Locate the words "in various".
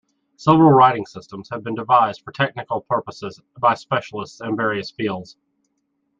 4.41-4.89